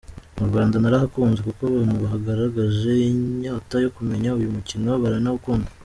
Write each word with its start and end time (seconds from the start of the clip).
Mu 0.37 0.45
Rwanda 0.49 0.75
narahakunze 0.79 1.39
kuko 1.47 1.61
abantu 1.69 1.93
bagaragaje 2.13 2.91
inyota 3.11 3.75
yo 3.83 3.89
kumenya 3.95 4.29
uyu 4.39 4.53
mukino 4.55 4.89
baranawukunda. 5.03 5.69